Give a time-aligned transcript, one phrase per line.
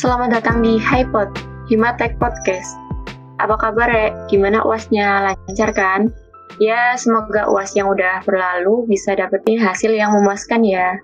[0.00, 1.28] Selamat datang di HiPod,
[1.68, 2.72] Himatek Podcast.
[3.36, 4.32] Apa kabar, Rek?
[4.32, 5.28] Gimana uasnya?
[5.28, 6.08] Lancar kan?
[6.56, 10.96] Ya, semoga uas yang udah berlalu bisa dapetin hasil yang memuaskan ya.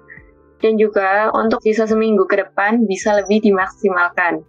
[0.64, 4.40] Dan juga untuk sisa seminggu ke depan bisa lebih dimaksimalkan.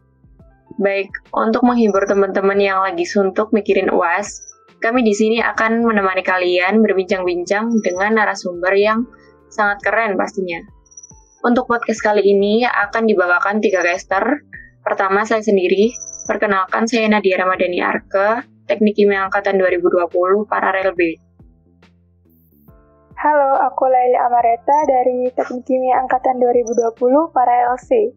[0.79, 4.47] Baik, untuk menghibur teman-teman yang lagi suntuk mikirin uas,
[4.77, 9.09] kami di sini akan menemani kalian berbincang-bincang dengan narasumber yang
[9.49, 10.61] sangat keren pastinya.
[11.41, 14.45] Untuk podcast kali ini akan dibawakan tiga caster.
[14.85, 15.93] Pertama saya sendiri,
[16.29, 21.15] perkenalkan saya Nadia Ramadhani Arke, Teknik Kimia Angkatan 2020 Paralel B.
[23.18, 28.13] Halo, aku Laili Amareta dari Teknik Kimia Angkatan 2020 Paralel C.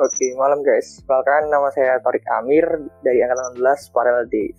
[0.00, 1.04] Oke, malam guys.
[1.04, 2.64] Perkenalkan nama saya Torik Amir
[3.04, 4.56] dari Angkatan 16 Paralel D.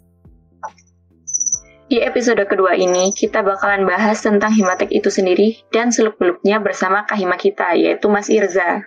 [1.90, 7.41] Di episode kedua ini, kita bakalan bahas tentang Himatek itu sendiri dan seluk-beluknya bersama kahima
[7.41, 8.85] kita, yaitu Mas Irza.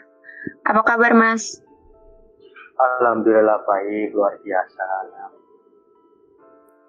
[0.63, 1.59] Apa kabar, Mas?
[2.79, 4.83] Alhamdulillah baik, luar biasa.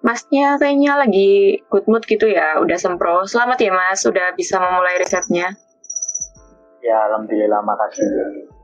[0.06, 3.26] Masnya kayaknya lagi good mood gitu ya, udah sempro.
[3.26, 5.58] Selamat ya, Mas, udah bisa memulai risetnya.
[6.86, 8.55] Ya, Alhamdulillah, makasih.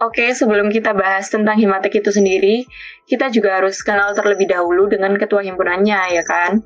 [0.00, 2.64] Oke, sebelum kita bahas tentang Himatek itu sendiri,
[3.04, 6.64] kita juga harus kenal terlebih dahulu dengan ketua himpunannya, ya kan?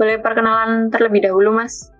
[0.00, 1.92] Boleh perkenalan terlebih dahulu, Mas?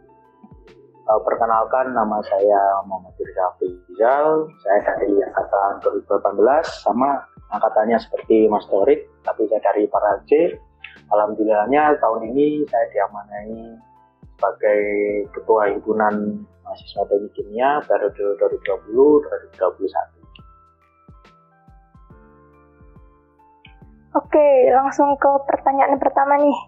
[1.04, 4.48] Uh, perkenalkan, nama saya Muhammad Rizal Fizal.
[4.64, 6.40] Saya dari Angkatan 2018,
[6.80, 7.20] sama
[7.52, 10.56] angkatannya seperti Mas Torik, tapi saya dari Parace.
[11.12, 13.76] Alhamdulillahnya tahun ini saya diamanai
[14.40, 14.82] sebagai
[15.36, 20.21] Ketua Himpunan Mahasiswa Teknik Kimia periode 2020-2021.
[24.12, 26.58] Oke, langsung ke pertanyaan pertama nih.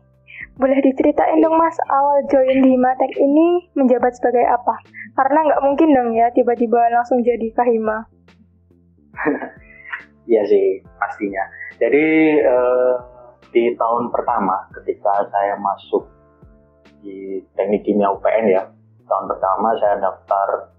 [0.57, 4.81] Boleh diceritain dong mas, awal join di Himatek ini menjabat sebagai apa?
[5.13, 8.09] Karena nggak mungkin dong ya tiba-tiba langsung jadi kahima.
[10.25, 11.45] Iya sih, pastinya.
[11.77, 12.95] Jadi eh,
[13.53, 16.09] di tahun pertama ketika saya masuk
[17.05, 18.65] di teknik kimia UPN ya,
[19.05, 20.74] tahun pertama saya daftar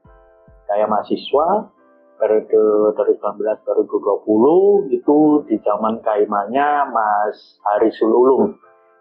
[0.69, 1.73] daya mahasiswa
[2.21, 2.61] periode
[2.93, 5.17] 2019-2020 itu
[5.49, 8.53] di zaman kaimanya Mas Harisul Ulum.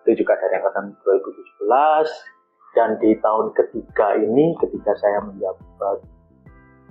[0.06, 1.68] Itu juga dari angkatan 2017
[2.78, 6.00] dan di tahun ketiga ini ketika saya menjabat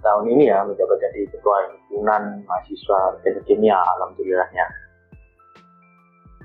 [0.03, 4.65] tahun ini ya menjabat jadi ketua himpunan mahasiswa teknik kimia alhamdulillahnya.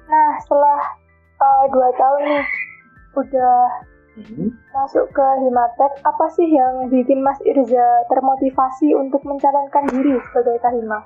[0.08, 0.80] Nah, setelah
[1.40, 2.44] uh, dua tahun nih,
[3.16, 3.56] udah
[4.18, 4.48] hmm.
[4.74, 11.00] masuk ke Himatek, apa sih yang bikin Mas Irza termotivasi untuk mencalonkan diri sebagai kahima?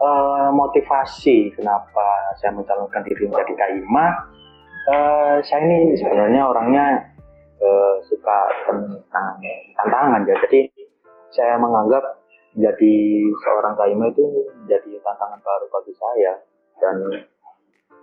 [0.00, 4.16] Uh, motivasi kenapa saya mencalonkan diri menjadi kahima
[4.88, 7.04] uh, saya ini sebenarnya orangnya
[7.60, 9.36] uh, suka tentang
[9.76, 10.72] tantangan ya jadi
[11.36, 12.00] saya menganggap
[12.56, 12.96] menjadi
[13.44, 14.24] seorang kahima itu
[14.64, 16.32] menjadi tantangan baru bagi saya
[16.80, 16.96] dan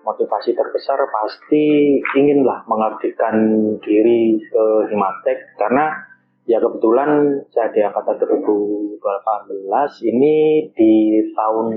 [0.08, 3.36] motivasi terbesar pasti inginlah mengabdikan
[3.84, 5.60] diri ke Himatek.
[5.60, 5.92] Karena
[6.48, 9.04] ya kebetulan saya di angkatan 2018
[10.08, 10.36] ini
[10.72, 10.94] di
[11.36, 11.68] tahun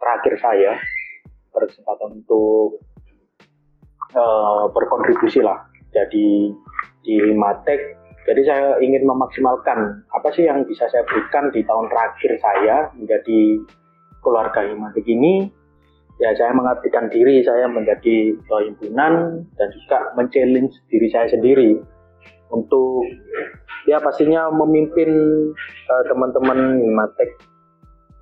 [0.00, 0.72] terakhir saya
[1.52, 2.80] berkesempatan untuk
[4.16, 6.56] uh, berkontribusi lah jadi
[7.04, 8.00] di Himatek.
[8.22, 13.60] Jadi saya ingin memaksimalkan apa sih yang bisa saya berikan di tahun terakhir saya menjadi
[14.22, 15.50] keluarga Himatek ini
[16.22, 21.82] ya saya mengabdikan diri saya menjadi ketua himpunan dan juga men-challenge diri saya sendiri
[22.54, 23.02] untuk
[23.90, 25.10] ya pastinya memimpin
[25.90, 27.42] uh, teman-teman Himatek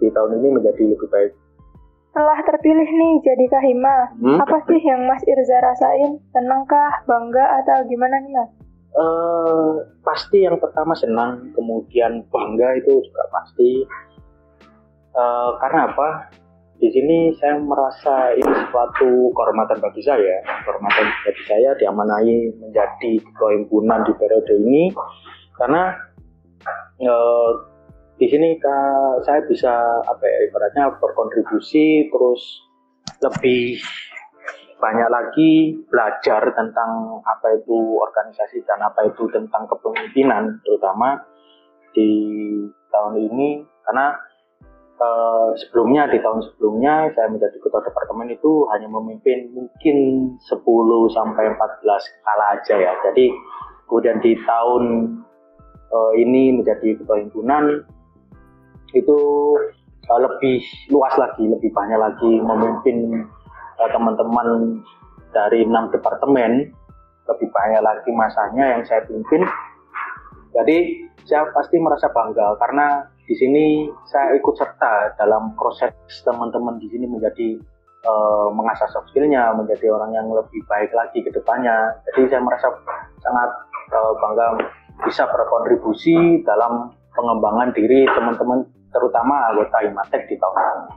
[0.00, 1.32] di tahun ini menjadi lebih baik.
[2.10, 4.38] Setelah terpilih nih jadi kahima, hmm?
[4.42, 6.18] apa sih yang Mas Irza rasain?
[6.34, 8.50] Senangkah, bangga atau gimana nih Mas?
[8.90, 13.86] Uh, pasti yang pertama senang, kemudian bangga itu juga pasti.
[15.14, 16.08] Uh, karena apa?
[16.80, 23.52] Di sini saya merasa ini suatu kehormatan bagi saya, kehormatan bagi saya diamanai menjadi ketua
[24.08, 24.88] di periode ini.
[25.60, 25.92] Karena
[26.96, 27.14] e,
[28.16, 28.56] di sini
[29.20, 29.76] saya bisa
[30.08, 32.64] apa ya ibaratnya berkontribusi terus
[33.28, 33.76] lebih
[34.80, 41.20] banyak lagi belajar tentang apa itu organisasi dan apa itu tentang kepemimpinan terutama
[41.92, 42.08] di
[42.88, 43.68] tahun ini.
[43.84, 44.29] Karena
[45.00, 49.96] eh, sebelumnya di tahun sebelumnya saya menjadi ketua departemen itu hanya memimpin mungkin
[50.36, 52.92] 10 sampai 14 kala aja ya.
[53.08, 53.32] Jadi
[53.88, 54.84] kemudian di tahun
[55.88, 57.82] eh, ini menjadi ketua himpunan
[58.92, 59.18] itu
[60.04, 60.60] eh, lebih
[60.92, 63.24] luas lagi, lebih banyak lagi memimpin
[63.80, 64.76] teman-teman
[65.32, 66.68] dari enam departemen
[67.30, 69.46] lebih banyak lagi masanya yang saya pimpin
[70.50, 70.78] jadi
[71.22, 75.94] saya pasti merasa bangga karena di sini saya ikut serta dalam proses
[76.26, 77.62] teman-teman di sini menjadi
[78.02, 82.66] uh, mengasah soft skillnya menjadi orang yang lebih baik lagi ke depannya jadi saya merasa
[83.22, 83.50] sangat
[83.94, 84.46] uh, bangga
[85.06, 90.90] bisa berkontribusi dalam pengembangan diri teman-teman terutama anggota Imatek di tahun ini.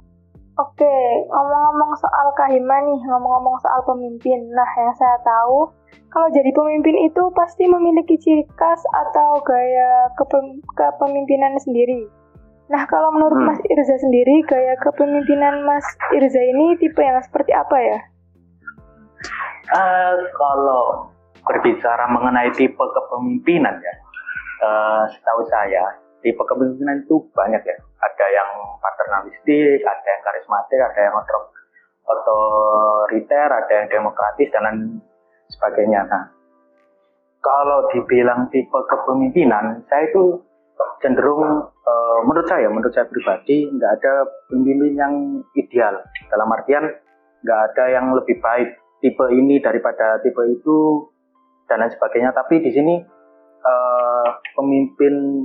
[0.54, 0.96] Oke,
[1.34, 4.38] ngomong-ngomong soal kahima nih, ngomong-ngomong soal pemimpin.
[4.54, 5.66] Nah, yang saya tahu,
[6.14, 12.06] kalau jadi pemimpin itu pasti memiliki ciri khas atau gaya kepem kepemimpinan sendiri.
[12.72, 13.48] Nah, kalau menurut hmm.
[13.52, 15.84] Mas Irza sendiri, gaya kepemimpinan Mas
[16.16, 18.00] Irza ini tipe yang seperti apa ya?
[19.74, 21.12] Uh, kalau
[21.44, 23.96] berbicara mengenai tipe kepemimpinan ya,
[24.64, 25.84] uh, setahu saya,
[26.24, 28.50] tipe kepemimpinan itu banyak ya ada yang
[28.84, 31.16] paternalistik, ada yang karismatik, ada yang
[32.04, 34.80] otoriter, ada yang demokratis dan lain
[35.56, 36.04] sebagainya.
[36.08, 36.24] Nah,
[37.40, 40.40] kalau dibilang tipe kepemimpinan, saya itu
[41.04, 44.14] cenderung uh, menurut saya, menurut saya pribadi, nggak ada
[44.48, 45.14] pemimpin yang
[45.60, 46.00] ideal.
[46.32, 46.84] Dalam artian
[47.44, 51.08] nggak ada yang lebih baik tipe ini daripada tipe itu
[51.68, 52.32] dan lain sebagainya.
[52.32, 52.96] Tapi di sini
[53.62, 55.44] uh, pemimpin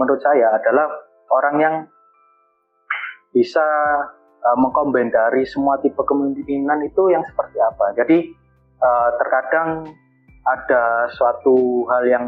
[0.00, 0.88] menurut saya adalah
[1.32, 1.76] orang yang
[3.36, 3.64] bisa
[4.40, 4.56] uh,
[5.44, 7.92] semua tipe kepemimpinan itu yang seperti apa.
[8.00, 8.32] Jadi
[8.80, 9.84] uh, terkadang
[10.46, 12.24] ada suatu hal yang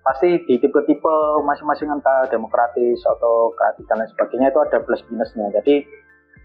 [0.00, 1.14] pasti di tipe-tipe
[1.44, 5.52] masing-masing entah demokratis atau kreatif dan lain sebagainya itu ada plus minusnya.
[5.60, 5.84] Jadi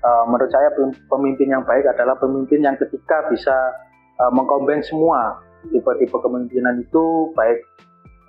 [0.03, 0.69] uh, menurut saya
[1.07, 3.55] pemimpin yang baik adalah pemimpin yang ketika bisa
[4.19, 5.39] uh, mengkombin semua
[5.71, 7.63] tipe-tipe kepemimpinan itu baik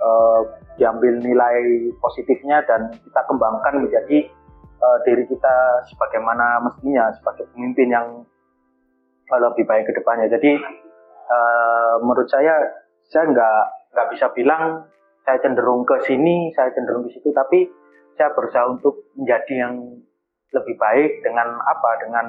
[0.01, 0.41] uh,
[0.79, 4.31] diambil nilai positifnya dan kita kembangkan menjadi
[4.81, 5.57] uh, diri kita
[5.91, 8.09] sebagaimana mestinya sebagai pemimpin yang
[9.27, 10.31] lebih baik ke depannya.
[10.31, 10.55] Jadi
[11.27, 12.55] uh, menurut saya
[13.11, 14.87] saya nggak nggak bisa bilang
[15.27, 17.67] saya cenderung ke sini, saya cenderung ke situ, tapi
[18.15, 19.75] saya berusaha untuk menjadi yang
[20.55, 21.91] lebih baik dengan apa?
[22.01, 22.27] Dengan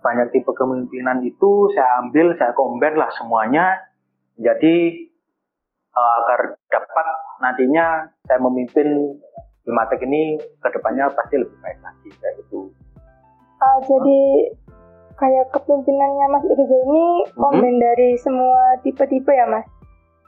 [0.00, 3.90] banyak tipe kepemimpinan itu saya ambil, saya kombin lah semuanya
[4.40, 4.76] jadi
[5.92, 7.06] uh, agar dapat
[7.44, 9.20] nantinya saya memimpin
[9.60, 12.72] Bimatek ini ke depannya pasti lebih baik lagi kayak gitu.
[13.60, 14.20] Uh, jadi
[15.20, 17.76] kayak kepemimpinannya Mas Irza ini mm -hmm.
[17.76, 19.68] dari semua tipe-tipe ya Mas?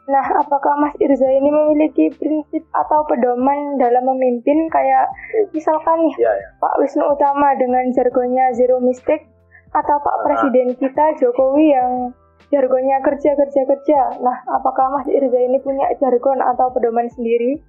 [0.03, 5.07] Nah, apakah Mas Irza ini memiliki prinsip atau pedoman dalam memimpin kayak
[5.55, 6.49] misalkan nih ya, ya.
[6.59, 9.31] Pak Wisnu Utama dengan jargonnya zero mistake
[9.71, 12.11] atau Pak uh Presiden kita Jokowi yang
[12.51, 14.01] jargonnya kerja kerja kerja.
[14.19, 17.63] Nah, apakah Mas Irza ini punya jargon atau pedoman sendiri?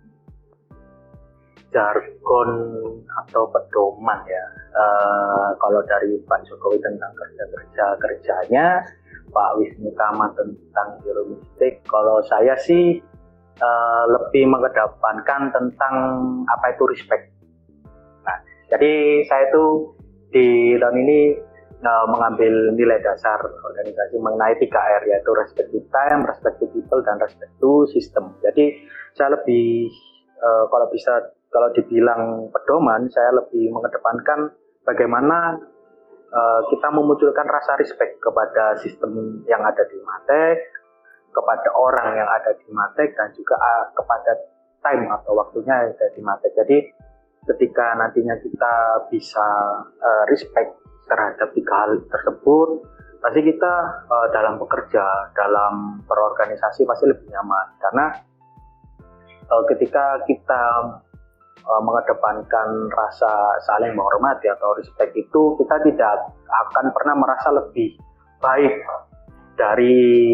[1.69, 2.49] Jargon
[3.23, 4.45] atau pedoman ya.
[4.73, 8.81] Uh, kalau dari Pak Jokowi tentang kerja kerja kerjanya,
[9.33, 11.81] Pak Wisnu Tama tentang zero mistake.
[11.89, 13.01] Kalau saya sih
[13.59, 15.95] uh, lebih mengedepankan tentang
[16.47, 17.33] apa itu respect.
[18.23, 18.37] Nah,
[18.69, 19.93] jadi saya itu
[20.29, 21.19] di tahun ini
[21.83, 27.17] uh, mengambil nilai dasar organisasi mengenai 3R yaitu respect to time, respect to people, dan
[27.19, 28.33] respect to system.
[28.45, 28.85] Jadi
[29.17, 29.89] saya lebih
[30.41, 34.57] uh, kalau bisa kalau dibilang pedoman, saya lebih mengedepankan
[34.89, 35.61] bagaimana
[36.33, 40.57] uh, kita memunculkan rasa respect kepada sistem yang ada di Matek,
[41.29, 44.31] kepada orang yang ada di Matek, dan juga uh, kepada
[44.83, 46.51] time atau waktunya yang ada di Matek.
[46.57, 46.77] Jadi
[47.53, 48.73] ketika nantinya kita
[49.13, 49.47] bisa
[49.85, 50.73] uh, respect
[51.05, 52.87] terhadap tiga hal tersebut
[53.19, 54.03] pasti kita
[54.35, 58.05] dalam bekerja dalam berorganisasi pasti lebih nyaman karena
[59.71, 60.63] ketika kita
[61.61, 63.31] uh, mengedepankan rasa
[63.69, 67.97] saling menghormati atau respect itu kita tidak akan pernah merasa lebih
[68.41, 68.83] baik
[69.53, 70.33] dari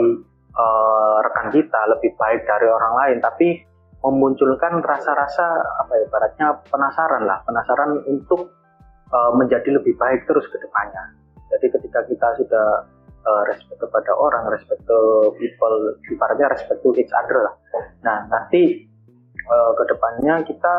[0.56, 3.48] uh, rekan kita lebih baik dari orang lain tapi
[4.00, 8.48] memunculkan rasa-rasa apa ya ibaratnya penasaran lah penasaran untuk
[9.14, 11.04] uh, menjadi lebih baik terus ke depannya.
[11.50, 12.68] Jadi ketika kita sudah
[13.26, 15.76] uh, respect kepada orang, respect to people,
[16.08, 17.56] ibaratnya respect to each other lah.
[18.06, 18.86] Nah nanti
[19.50, 20.76] uh, ke depannya kita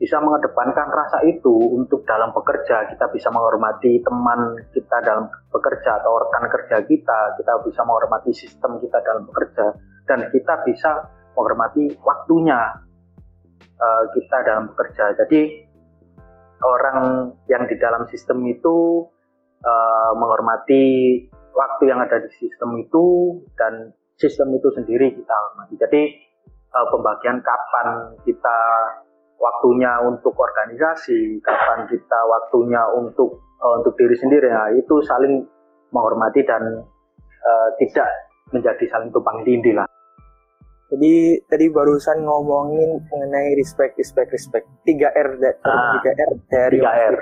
[0.00, 2.88] bisa mengedepankan rasa itu untuk dalam bekerja.
[2.88, 7.36] Kita bisa menghormati teman kita dalam bekerja atau rekan kerja kita.
[7.36, 9.76] Kita bisa menghormati sistem kita dalam bekerja.
[10.08, 11.04] Dan kita bisa
[11.36, 12.80] menghormati waktunya
[13.76, 15.20] uh, kita dalam bekerja.
[15.20, 15.68] Jadi
[16.64, 19.04] orang yang di dalam sistem itu
[19.60, 20.84] uh, menghormati
[21.52, 25.76] waktu yang ada di sistem itu dan sistem itu sendiri kita hormati.
[25.76, 26.02] Jadi
[26.72, 28.58] uh, pembagian kapan kita
[29.40, 34.52] waktunya untuk organisasi, kapan kita waktunya untuk uh, untuk diri sendiri.
[34.52, 35.40] Nah, itu saling
[35.90, 36.84] menghormati dan
[37.40, 38.08] uh, tidak
[38.52, 39.88] menjadi saling tumpang tindih lah.
[40.90, 44.66] Jadi tadi barusan ngomongin mengenai respect, respect, respect.
[44.82, 47.14] 3R, ah, 3R dari 3R.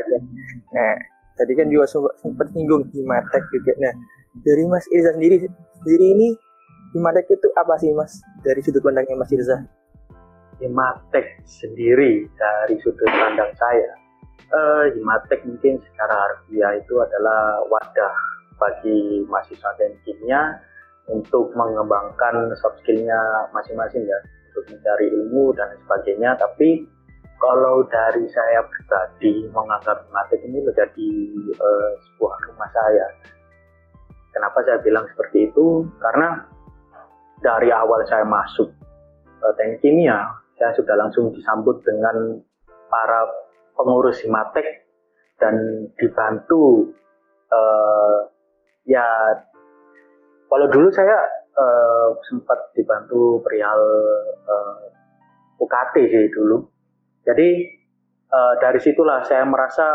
[0.72, 0.94] Nah,
[1.36, 1.84] tadi kan juga
[2.16, 3.72] sempat nyinggung Himatek juga.
[3.76, 3.92] Nah,
[4.40, 5.44] dari Mas Irza sendiri,
[5.84, 6.28] sendiri ini
[6.96, 8.16] Himatek itu apa sih Mas?
[8.40, 9.60] Dari sudut pandangnya Mas Irza?
[10.58, 13.90] Himatek sendiri dari sudut pandang saya,
[14.50, 18.16] uh, Himatek mungkin secara harfiah itu adalah wadah
[18.58, 19.70] bagi mahasiswa
[20.02, 20.58] kimia
[21.08, 23.16] untuk mengembangkan soft skillnya
[23.54, 24.18] masing-masing ya
[24.52, 26.34] untuk mencari ilmu dan sebagainya.
[26.36, 26.84] Tapi
[27.38, 31.10] kalau dari saya pribadi menganggap Himatek ini menjadi
[31.62, 33.06] uh, sebuah rumah saya.
[34.34, 35.86] Kenapa saya bilang seperti itu?
[36.02, 36.42] Karena
[37.38, 38.74] dari awal saya masuk
[39.42, 40.18] uh, teknik kimia
[40.58, 42.42] saya sudah langsung disambut dengan
[42.90, 43.24] para
[43.78, 44.66] pengurus Himatek
[45.38, 45.54] dan
[45.94, 46.90] dibantu
[47.54, 48.26] uh,
[48.82, 49.06] ya
[50.50, 51.14] kalau dulu saya
[51.54, 53.80] uh, sempat dibantu perihal
[54.48, 56.64] uh, eh, UKT sih dulu.
[57.28, 57.48] Jadi
[58.32, 59.92] uh, dari situlah saya merasa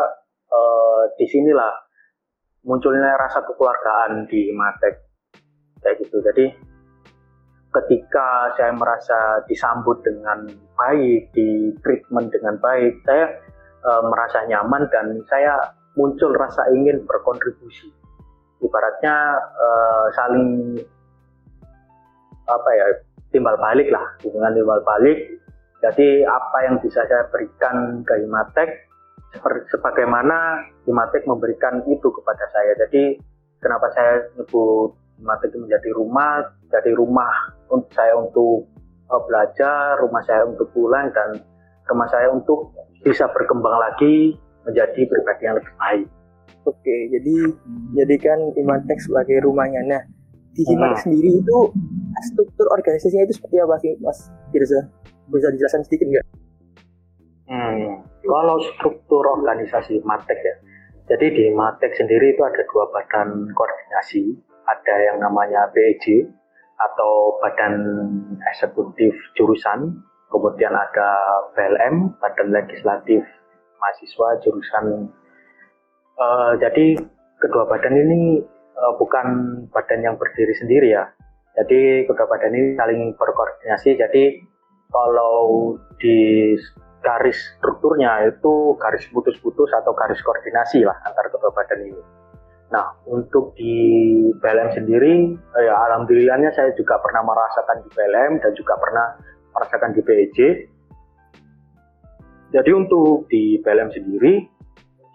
[0.54, 1.74] uh, di sinilah
[2.70, 4.94] munculnya rasa kekeluargaan di Himatek.
[5.82, 6.22] Kayak gitu.
[6.22, 6.46] Jadi
[7.74, 10.46] ketika saya merasa disambut dengan
[10.78, 13.34] baik, di treatment dengan baik, saya
[13.82, 15.58] e, merasa nyaman dan saya
[15.98, 17.90] muncul rasa ingin berkontribusi.
[18.62, 19.16] Ibaratnya
[19.58, 19.68] e,
[20.14, 20.48] saling
[22.46, 22.86] apa ya
[23.34, 25.18] timbal balik lah, hubungan timbal balik.
[25.84, 28.70] Jadi apa yang bisa saya berikan ke Himatek,
[29.68, 32.72] sebagaimana Himatek memberikan itu kepada saya.
[32.88, 33.20] Jadi
[33.60, 37.32] kenapa saya nyebut itu menjadi rumah, jadi rumah
[37.94, 38.70] saya untuk
[39.10, 41.42] uh, belajar, rumah saya untuk pulang dan
[41.90, 46.08] rumah saya untuk bisa berkembang lagi menjadi pribadi yang lebih baik.
[46.64, 47.92] Oke, jadi hmm.
[48.00, 49.84] jadikan Imantek sebagai rumahnya.
[49.84, 50.02] Nah,
[50.56, 51.06] di Imantek hmm.
[51.12, 51.58] sendiri itu
[52.32, 54.80] struktur organisasinya itu seperti apa sih, Mas Firza?
[55.28, 56.26] Bisa dijelaskan sedikit nggak?
[57.44, 60.56] Hmm, kalau struktur organisasi Matek ya,
[61.12, 66.32] jadi di Matek sendiri itu ada dua badan koordinasi, ada yang namanya BEJ,
[66.92, 67.74] atau badan
[68.52, 71.10] eksekutif jurusan, kemudian ada
[71.54, 73.22] BLM, badan legislatif
[73.80, 74.86] mahasiswa jurusan.
[76.14, 76.98] Uh, jadi
[77.42, 78.40] kedua badan ini
[78.78, 79.28] uh, bukan
[79.74, 81.10] badan yang berdiri sendiri ya.
[81.54, 84.00] Jadi kedua badan ini saling berkoordinasi.
[84.00, 84.24] Jadi
[84.90, 86.54] kalau di
[87.04, 92.23] garis strukturnya itu garis putus-putus atau garis koordinasi lah antara kedua badan ini.
[92.74, 93.78] Nah, untuk di
[94.42, 99.14] PLM sendiri, eh, ya alhamdulillahnya saya juga pernah merasakan di PLM dan juga pernah
[99.54, 100.38] merasakan di PEJ.
[102.50, 104.42] Jadi untuk di PLM sendiri,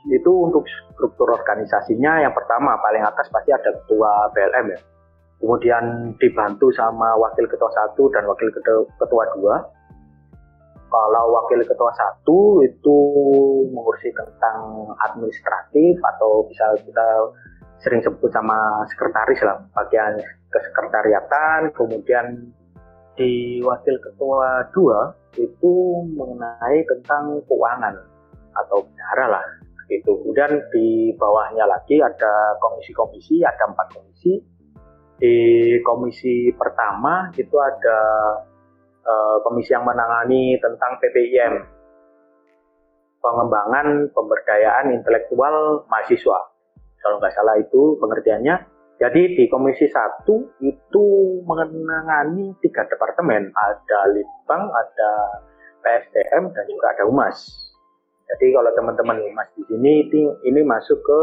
[0.07, 0.63] itu untuk
[0.95, 4.81] struktur organisasinya yang pertama paling atas pasti ada ketua PLM ya.
[5.39, 9.57] Kemudian dibantu sama wakil ketua satu dan wakil ketua dua.
[10.89, 12.97] Kalau wakil ketua satu itu
[13.69, 17.09] mengurusi tentang administratif atau bisa kita
[17.85, 20.17] sering sebut sama sekretaris lah bagian
[20.49, 21.69] kesekretariatan.
[21.77, 22.49] Kemudian
[23.21, 25.75] di wakil ketua dua itu
[26.17, 27.95] mengenai tentang keuangan
[28.57, 29.47] atau bendahara lah
[29.89, 34.37] itu kemudian di bawahnya lagi ada komisi-komisi ada empat komisi.
[35.19, 35.35] Di
[35.83, 38.01] komisi pertama itu ada
[39.09, 41.79] uh, komisi yang menangani tentang PPIM
[43.19, 46.39] pengembangan pemberdayaan intelektual mahasiswa
[47.03, 48.57] kalau nggak salah itu pengertiannya.
[48.99, 50.27] Jadi di Komisi 1
[50.59, 51.07] itu
[51.47, 55.11] menangani tiga departemen, ada Litbang, ada
[55.87, 57.39] PSDM, dan juga ada Humas.
[58.27, 60.03] Jadi kalau teman-teman Humas di sini
[60.43, 61.21] ini masuk ke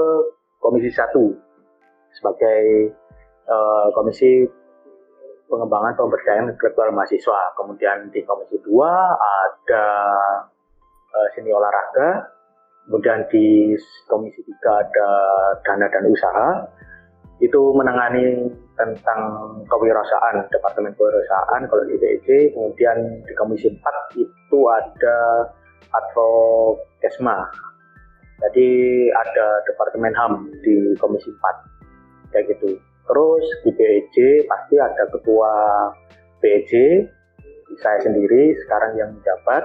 [0.64, 1.12] Komisi 1
[2.16, 2.96] sebagai
[3.52, 4.48] uh, Komisi
[5.46, 7.54] Pengembangan Pemberdayaan Intelektual Mahasiswa.
[7.58, 8.70] Kemudian di Komisi 2
[9.18, 9.88] ada
[11.14, 12.36] uh, seni olahraga,
[12.86, 13.74] Kemudian di
[14.06, 15.10] Komisi 3 ada
[15.66, 16.48] dana dan usaha,
[17.42, 18.46] itu menangani
[18.78, 19.20] tentang
[19.66, 22.54] kewirausahaan, Departemen Kewirausahaan kalau di DEC.
[22.54, 25.50] Kemudian di Komisi 4 itu ada
[25.90, 26.34] atau
[27.02, 27.42] Kesma.
[28.46, 28.70] Jadi
[29.10, 32.78] ada Departemen HAM di Komisi 4 kayak gitu.
[33.06, 34.16] Terus di BEJ
[34.50, 35.54] pasti ada ketua
[36.42, 36.72] BEJ,
[37.78, 39.64] saya sendiri sekarang yang menjabat.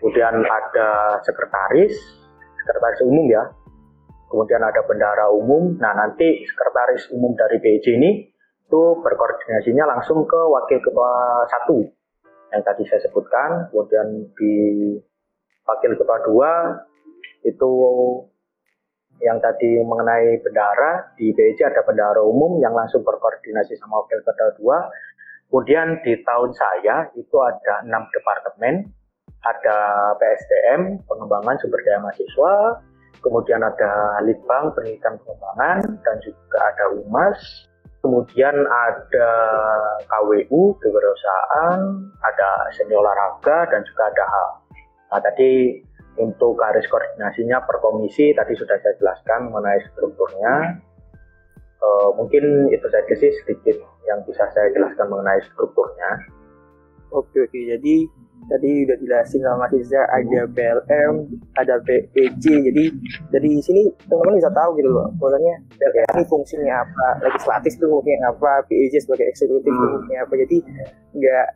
[0.00, 1.94] Kemudian ada sekretaris,
[2.64, 3.46] sekretaris umum ya.
[4.30, 5.76] Kemudian ada bendara umum.
[5.78, 8.10] Nah nanti sekretaris umum dari BEJ ini
[8.70, 11.82] itu berkoordinasinya langsung ke wakil ketua satu
[12.54, 13.70] yang tadi saya sebutkan.
[13.70, 14.54] Kemudian di
[15.66, 16.52] wakil ketua dua
[17.42, 17.70] itu
[19.20, 24.50] yang tadi mengenai bendara di BEJ ada bendara umum yang langsung berkoordinasi sama wakil ketua
[24.56, 24.78] dua.
[25.50, 28.88] Kemudian di tahun saya itu ada enam departemen.
[29.40, 29.78] Ada
[30.20, 32.84] PSDM pengembangan sumber daya mahasiswa
[33.24, 37.40] kemudian ada Litbang pendidikan pengembangan dan juga ada UMAS.
[38.00, 39.30] Kemudian ada
[40.08, 41.80] KWU kewirausahaan
[42.24, 44.50] ada seni olahraga dan juga ada HAL
[45.10, 45.82] nah tadi
[46.18, 50.54] untuk garis koordinasinya per komisi tadi sudah saya jelaskan mengenai strukturnya.
[51.80, 56.10] Uh, mungkin itu saja sih sedikit yang bisa saya jelaskan mengenai strukturnya.
[57.10, 58.06] Oke oke, jadi
[58.46, 61.14] tadi udah jelasin sama Mas ada PLM,
[61.58, 62.84] ada PPJ, jadi
[63.34, 68.30] dari sini teman-teman bisa tahu gitu loh, maksudnya PLM ini fungsinya apa, legislatif itu fungsinya
[68.30, 70.56] apa, PEJ sebagai eksekutif itu fungsinya apa, jadi
[71.18, 71.46] nggak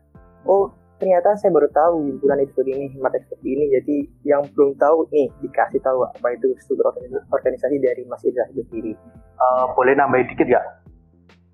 [0.50, 0.64] oh
[0.98, 3.64] ternyata saya baru tahu himpunan itu ini, Himatek seperti ini.
[3.74, 6.94] Jadi yang belum tahu nih dikasih tahu apa itu struktur
[7.30, 8.92] organisasi dari Mas Idra itu sendiri.
[9.38, 10.66] Uh, boleh nambahin dikit nggak?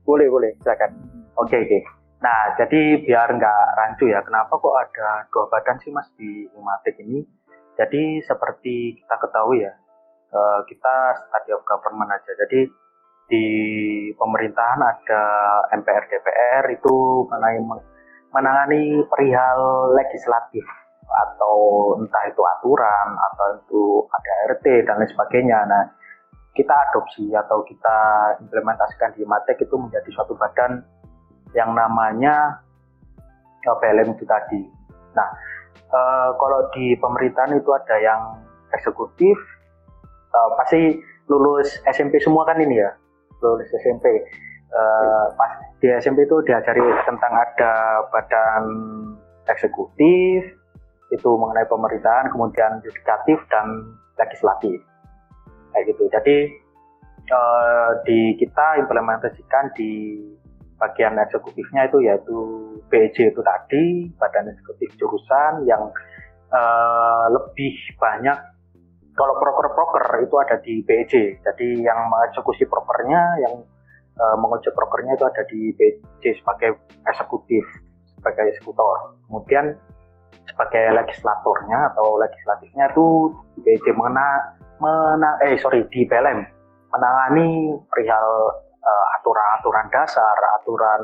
[0.05, 0.93] Boleh boleh, silakan.
[1.41, 1.69] Oke okay, oke.
[1.69, 1.83] Okay.
[2.21, 7.01] Nah jadi biar nggak rancu ya, kenapa kok ada dua badan sih Mas di Himatek
[7.01, 7.25] ini?
[7.81, 9.73] Jadi seperti kita ketahui ya,
[10.37, 12.33] uh, kita study of government aja.
[12.45, 12.69] Jadi
[13.31, 13.47] di
[14.19, 15.23] pemerintahan ada
[15.71, 17.63] MPR DPR itu mengenai
[18.31, 20.63] menangani perihal legislatif
[21.11, 21.57] atau
[21.99, 25.59] entah itu aturan atau itu ada RT dan lain sebagainya.
[25.67, 25.83] Nah,
[26.55, 27.99] kita adopsi atau kita
[28.43, 30.83] implementasikan di Matek itu menjadi suatu badan
[31.55, 32.63] yang namanya
[33.61, 34.63] PLM itu tadi.
[35.15, 35.29] Nah,
[35.75, 36.01] e,
[36.39, 38.23] kalau di pemerintahan itu ada yang
[38.73, 39.37] eksekutif,
[40.31, 40.81] e, pasti
[41.29, 42.91] lulus SMP semua kan ini ya,
[43.43, 44.07] lulus SMP.
[44.71, 44.83] E,
[45.35, 45.53] pas
[45.83, 48.65] di SMP itu diajari tentang ada badan
[49.51, 50.61] eksekutif
[51.11, 53.67] itu mengenai pemerintahan kemudian yudikatif dan
[54.15, 54.79] legislatif.
[55.75, 56.05] Kayak gitu.
[56.11, 56.37] Jadi
[57.31, 60.23] eh, di kita implementasikan di
[60.81, 62.39] bagian eksekutifnya itu yaitu
[62.89, 65.93] BEJ itu tadi badan eksekutif jurusan yang
[66.51, 68.39] eh, lebih banyak
[69.13, 73.55] kalau proker-proker itu ada di BEJ jadi yang mengeksekusi prokernya yang
[74.19, 77.63] uh, mengojek brokernya itu ada di BC sebagai eksekutif,
[78.19, 79.15] sebagai eksekutor.
[79.31, 79.77] Kemudian
[80.49, 83.07] sebagai legislatornya atau legislatifnya itu
[83.63, 88.27] BC mengena, mena, eh sorry di PLM menangani perihal
[88.83, 91.03] uh, aturan-aturan dasar, aturan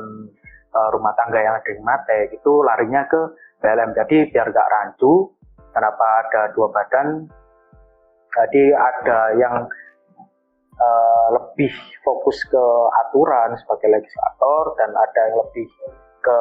[0.75, 3.21] uh, rumah tangga yang ada di mate itu larinya ke
[3.63, 3.95] PLM.
[3.95, 5.31] Jadi biar gak rancu,
[5.71, 7.25] kenapa ada dua badan?
[8.35, 9.65] Jadi ada yang
[10.77, 11.73] uh, lebih
[12.05, 12.65] fokus ke
[13.05, 15.67] aturan sebagai legislator dan ada yang lebih
[16.21, 16.39] ke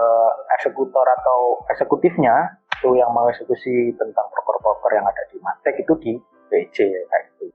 [0.61, 6.12] eksekutor atau eksekutifnya itu yang mengeksekusi tentang proker-proker yang ada di Matek itu di
[6.53, 7.46] BC kayak gitu.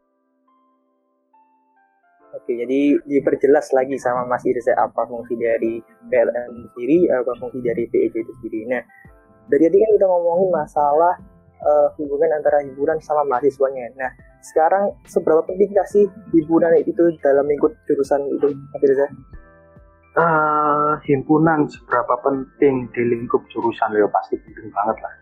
[2.31, 7.83] Oke, jadi diperjelas lagi sama Mas Irza apa fungsi dari PLN sendiri, apa fungsi dari
[7.91, 8.71] PEJ itu sendiri.
[8.71, 8.81] Nah,
[9.51, 11.19] dari tadi kan kita ngomongin masalah
[11.59, 13.91] uh, hubungan antara hiburan sama mahasiswanya.
[13.99, 19.07] Nah, sekarang seberapa penting sih himpunan itu dalam lingkup jurusan itu Mas Reza?
[20.11, 25.13] Uh, himpunan seberapa penting di lingkup jurusan ya pasti penting banget lah.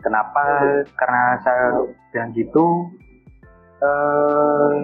[0.00, 0.42] Kenapa?
[0.42, 0.82] Hmm.
[0.96, 1.66] Karena saya
[2.14, 2.66] bilang gitu
[3.82, 4.74] uh,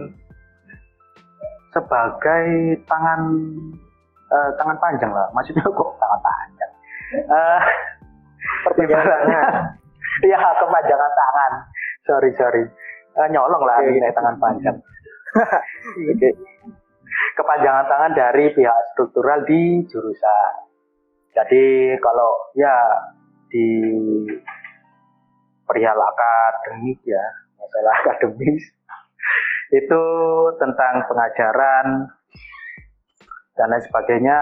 [1.72, 2.46] sebagai
[2.84, 3.20] tangan
[4.28, 5.30] uh, tangan panjang lah.
[5.32, 6.72] Maksudnya kok tangan panjang?
[7.30, 7.60] Uh,
[8.66, 9.52] Perpanjangan tangan.
[10.30, 11.52] ya kepanjangan tangan.
[12.04, 12.64] Sorry sorry
[13.18, 13.98] uh, nyolong lah okay.
[13.98, 14.76] naik tangan panjang.
[16.14, 16.32] okay.
[17.34, 20.52] Kepanjangan tangan dari pihak struktural di jurusan.
[21.34, 22.74] Jadi kalau ya
[23.50, 23.68] di
[25.66, 27.24] perihal akademik ya,
[27.58, 28.64] masalah akademis
[29.78, 30.04] itu
[30.58, 31.86] tentang pengajaran
[33.58, 34.38] dan lain sebagainya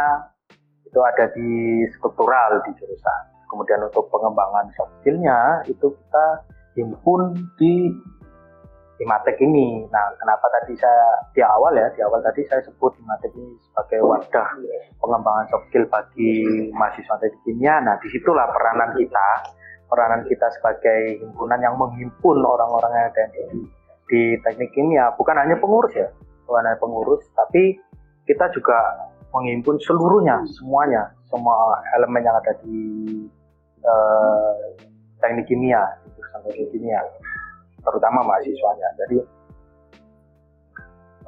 [0.86, 3.22] itu ada di struktural di jurusan.
[3.46, 6.26] Kemudian untuk pengembangan soft skillnya itu kita
[6.76, 7.92] himpun di
[8.96, 9.84] Himatek ini.
[9.92, 14.00] Nah, kenapa tadi saya di awal ya, di awal tadi saya sebut Himatek ini sebagai
[14.08, 14.48] wadah
[14.98, 16.32] pengembangan soft skill bagi
[16.72, 17.84] mahasiswa teknik kimia.
[17.84, 19.28] Nah, di situlah peranan kita
[19.86, 23.42] peranan kita sebagai himpunan yang menghimpun orang-orang yang ada di,
[24.10, 26.10] di teknik kimia bukan hanya pengurus ya
[26.46, 27.78] bukan hanya pengurus tapi
[28.26, 28.74] kita juga
[29.30, 31.54] menghimpun seluruhnya semuanya semua
[31.94, 32.78] elemen yang ada di
[33.86, 34.54] uh,
[35.22, 35.82] teknik kimia
[36.18, 37.00] jurusan teknik kimia
[37.86, 38.88] terutama mahasiswanya.
[39.06, 39.18] Jadi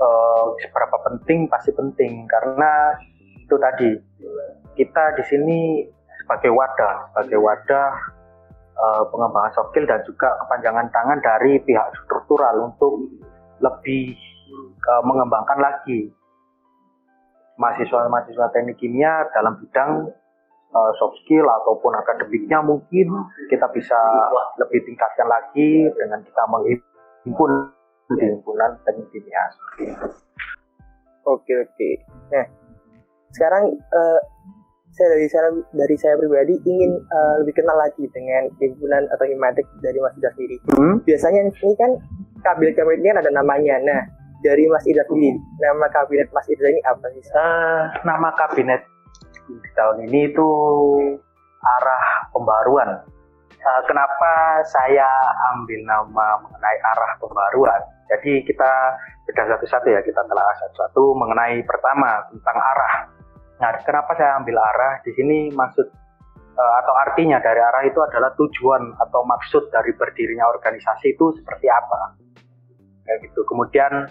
[0.03, 2.27] uh, seberapa penting pasti penting.
[2.27, 2.99] Karena
[3.39, 3.91] itu tadi
[4.75, 5.59] kita di sini
[6.21, 7.91] sebagai wadah sebagai wadah
[8.77, 13.01] uh, pengembangan soft skill dan juga kepanjangan tangan dari pihak struktural untuk
[13.65, 14.13] lebih
[14.87, 16.13] uh, mengembangkan lagi
[17.59, 20.13] mahasiswa-mahasiswa teknik kimia dalam bidang
[20.73, 23.09] uh, soft skill ataupun akademiknya mungkin
[23.49, 23.99] kita bisa
[24.61, 27.53] lebih tingkatkan lagi dengan kita menghimpun
[28.09, 29.45] di himpunan teknik kimia.
[31.29, 31.91] Oke oke.
[32.33, 32.47] Nah
[33.37, 34.21] sekarang uh,
[34.97, 39.65] saya dari saya dari saya pribadi ingin uh, lebih kenal lagi dengan himpunan atau himatek
[39.85, 40.57] dari Mas Ida sendiri.
[40.73, 40.97] Hmm?
[41.05, 41.91] Biasanya ini kan
[42.41, 43.77] kabinet-kabinet ini kan ada namanya.
[43.85, 44.01] Nah
[44.41, 47.23] dari Mas Ida sendiri, nama kabinet Mas Ida ini apa sih?
[47.37, 48.81] Uh, nama kabinet
[49.75, 50.49] tahun ini itu
[51.59, 52.91] arah pembaruan.
[53.59, 55.09] Uh, kenapa saya
[55.55, 57.81] ambil nama mengenai arah pembaruan?
[58.09, 58.73] Jadi kita
[59.29, 62.95] beda satu-satu ya, kita telah satu-satu mengenai pertama tentang arah.
[63.59, 65.03] Nah, kenapa saya ambil arah?
[65.03, 65.87] Di sini maksud
[66.55, 71.67] uh, atau artinya dari arah itu adalah tujuan atau maksud dari berdirinya organisasi itu seperti
[71.67, 72.15] apa.
[73.05, 73.43] Kayak gitu.
[73.45, 74.07] Kemudian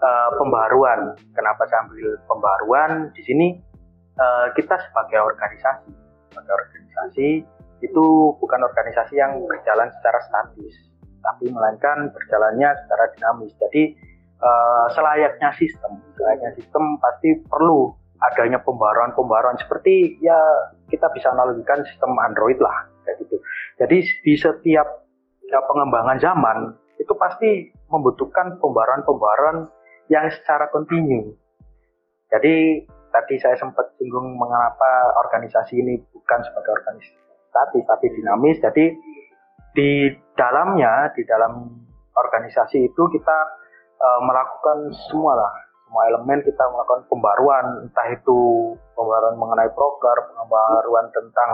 [0.00, 1.14] uh, pembaruan.
[1.36, 2.90] Kenapa saya ambil pembaruan?
[3.12, 3.60] Di sini
[4.20, 5.90] uh, kita sebagai organisasi,
[6.32, 7.28] sebagai organisasi
[7.84, 8.06] itu
[8.40, 10.74] bukan organisasi yang berjalan secara statis,
[11.20, 13.52] tapi melainkan berjalannya secara dinamis.
[13.60, 13.96] Jadi
[14.40, 20.40] uh, selayaknya sistem, selayaknya sistem pasti perlu adanya pembaruan-pembaruan seperti ya
[20.88, 23.36] kita bisa analogikan sistem Android lah kayak gitu.
[23.76, 24.88] Jadi di setiap
[25.52, 26.58] ya, pengembangan zaman
[26.96, 29.68] itu pasti membutuhkan pembaruan-pembaruan
[30.08, 31.36] yang secara kontinu.
[32.32, 37.16] Jadi tadi saya sempat singgung mengapa organisasi ini bukan sebagai organisasi
[37.48, 38.60] statis tapi dinamis.
[38.60, 38.92] Jadi
[39.72, 41.64] di dalamnya, di dalam
[42.12, 43.38] organisasi itu kita
[43.96, 45.52] uh, melakukan semua lah,
[45.88, 48.40] semua elemen kita melakukan pembaruan, entah itu
[48.92, 51.50] pembaruan mengenai proker, pembaruan tentang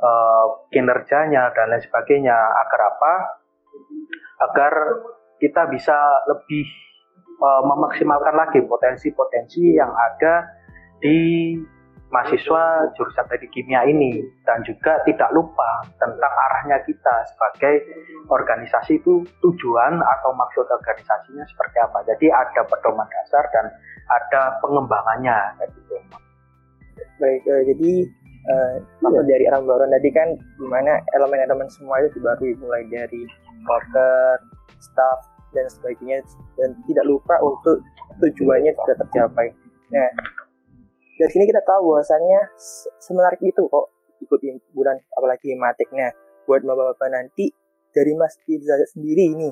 [0.00, 2.36] uh, kinerjanya dan lain sebagainya.
[2.36, 3.12] Agar apa?
[4.48, 4.72] Agar
[5.36, 5.96] kita bisa
[6.32, 6.64] lebih
[7.44, 10.55] uh, memaksimalkan lagi potensi-potensi yang ada
[11.00, 11.18] di
[12.06, 17.82] mahasiswa jurusan teknik kimia ini dan juga tidak lupa tentang arahnya kita sebagai
[18.30, 22.06] organisasi itu tujuan atau maksud organisasinya seperti apa.
[22.06, 23.66] Jadi ada pedoman dasar dan
[24.06, 25.94] ada pengembangannya kayak gitu.
[27.16, 27.92] Baik, uh, jadi
[28.48, 28.74] uh,
[29.10, 29.20] ya.
[29.26, 30.28] dari arah baru tadi kan
[30.62, 33.26] gimana elemen-elemen semua itu dibarui mulai dari
[33.66, 34.38] worker,
[34.78, 35.18] staff,
[35.56, 36.22] dan sebagainya
[36.60, 37.82] dan tidak lupa untuk
[38.22, 39.48] tujuannya sudah tercapai.
[39.90, 40.08] Nah,
[41.16, 42.40] dari sini kita tahu bahwasannya
[43.00, 43.86] semenarik itu kok
[44.20, 44.40] ikut
[44.76, 45.88] bulan apalagi matik.
[45.96, 46.12] Nah,
[46.44, 47.48] buat bapak-bapak nanti
[47.92, 49.48] dari Mas Iza sendiri ini,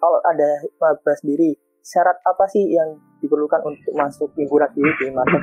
[0.00, 1.52] kalau ada maba sendiri,
[1.84, 5.40] syarat apa sih yang diperlukan untuk masuk himpunan ini di matik?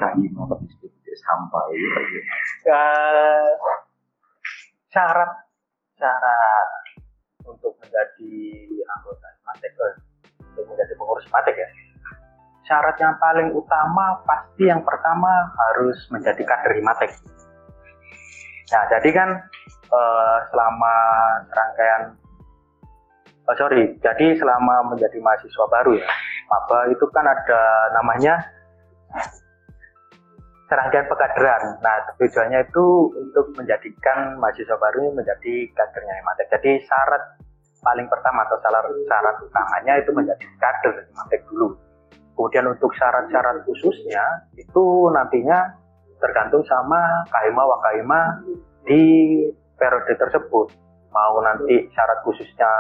[1.20, 1.76] Sampai
[2.70, 3.52] uh,
[4.90, 5.32] syarat
[6.00, 6.70] syarat
[7.46, 8.34] untuk menjadi
[8.88, 9.96] anggota Matek eh,
[10.54, 11.68] untuk menjadi pengurus Matek ya
[12.70, 17.10] syarat yang paling utama pasti yang pertama harus menjadi kader Himatek.
[18.70, 19.30] Nah, jadi kan
[19.90, 20.96] eh, selama
[21.50, 22.04] rangkaian
[23.50, 26.06] oh sorry, jadi selama menjadi mahasiswa baru ya,
[26.54, 27.62] maba itu kan ada
[27.98, 28.38] namanya
[30.70, 31.82] serangkaian pekaderan.
[31.82, 32.86] Nah, tujuannya itu
[33.18, 36.48] untuk menjadikan mahasiswa baru ini menjadi kadernya Himatek.
[36.54, 37.24] Jadi syarat
[37.82, 41.89] paling pertama atau syarat, syarat utamanya itu menjadi kader Himatek dulu.
[42.40, 44.24] Kemudian untuk syarat-syarat khususnya
[44.56, 45.60] itu nantinya
[46.24, 48.20] tergantung sama kahima wakahima
[48.88, 49.04] di
[49.76, 50.72] periode tersebut.
[51.12, 52.72] Mau nanti syarat khususnya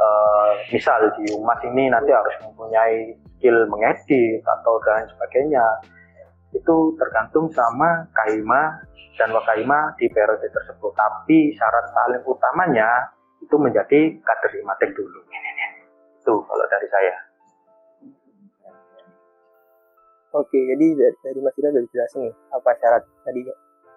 [0.00, 5.66] uh, misal di umas ini nanti harus mempunyai skill mengedit atau dan sebagainya.
[6.56, 8.80] Itu tergantung sama kahima
[9.20, 10.96] dan wakahima di periode tersebut.
[10.96, 13.12] Tapi syarat paling utamanya
[13.44, 15.20] itu menjadi kader himatek dulu.
[16.16, 17.25] Itu kalau dari saya.
[20.36, 23.40] Oke, jadi dari, dari Mas Ida sudah jelasin nih apa syarat tadi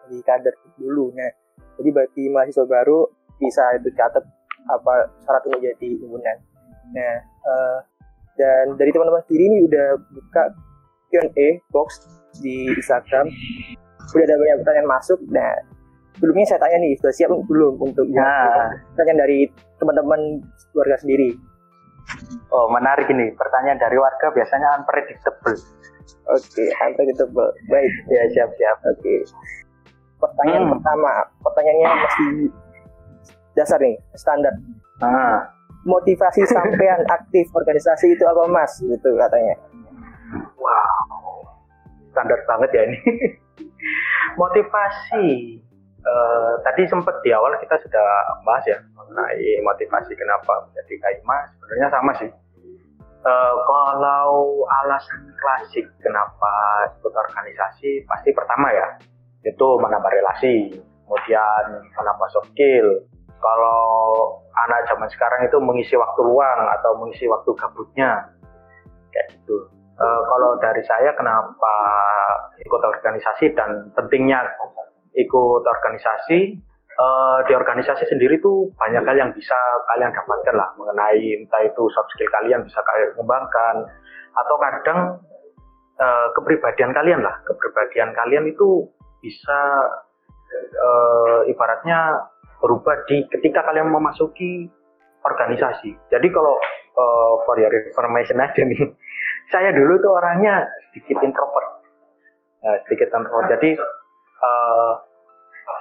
[0.08, 1.12] di kader dulu.
[1.12, 1.32] Nah,
[1.76, 3.04] jadi bagi mahasiswa baru
[3.36, 4.24] bisa itu catat
[4.72, 4.94] apa
[5.28, 6.38] syarat menjadi himpunan.
[6.96, 7.78] Nah, uh,
[8.40, 10.44] dan dari teman-teman sendiri ini udah buka
[11.12, 12.08] Q&A box
[12.40, 13.28] di Instagram.
[14.08, 15.20] Sudah ada banyak pertanyaan masuk.
[15.28, 15.54] Nah,
[16.16, 18.72] sebelumnya saya tanya nih sudah siap belum untuk Nah.
[18.96, 19.40] pertanyaan dari
[19.76, 20.40] teman-teman
[20.72, 21.36] keluarga sendiri
[22.50, 23.30] Oh, menarik ini.
[23.32, 25.58] Pertanyaan dari warga biasanya unpredictable.
[26.26, 28.78] oke unpredictable baik Ya, siap-siap.
[28.84, 29.16] oke
[30.18, 30.74] pertanyaan Hmm.
[30.74, 32.32] pertama pertanyaannya masih
[33.54, 34.52] dasar nih standar
[35.00, 35.46] Nah,
[35.86, 39.56] motivasi sampean aktif organisasi itu apa mas gitu katanya
[40.58, 41.46] wow.
[42.10, 43.00] Standar banget ya ini.
[44.42, 45.26] motivasi.
[46.10, 48.08] Eh, tadi sempat di awal kita sudah
[48.42, 51.38] bahas ya mengenai motivasi kenapa menjadi kaima.
[51.54, 52.30] Sebenarnya sama sih.
[53.20, 58.88] Eh, kalau alasan klasik kenapa ikut organisasi pasti pertama ya
[59.44, 60.72] itu menambah relasi,
[61.06, 63.06] kemudian menambah soft skill.
[63.40, 63.80] Kalau
[64.68, 68.34] anak zaman sekarang itu mengisi waktu luang atau mengisi waktu gabutnya
[69.14, 69.68] kayak gitu.
[70.00, 71.76] Eh, kalau dari saya kenapa
[72.56, 74.48] ikut organisasi dan pentingnya
[75.16, 76.40] ikut organisasi
[76.94, 79.58] eh, di organisasi sendiri tuh banyak hal yang bisa
[79.96, 83.76] kalian dapatkan lah mengenai entah itu soft skill kalian bisa kalian kembangkan
[84.36, 85.00] atau kadang
[85.98, 88.86] eh, kepribadian kalian lah kepribadian kalian itu
[89.20, 89.60] bisa
[90.56, 94.68] eh, ibaratnya berubah di ketika kalian memasuki
[95.24, 95.92] organisasi.
[96.12, 96.56] Jadi kalau
[96.96, 98.80] eh, for your information aja nih,
[99.54, 101.80] saya dulu tuh orangnya sedikit introvert,
[102.60, 103.56] Nah, sedikit introvert.
[103.56, 103.80] Jadi
[104.40, 104.92] eh,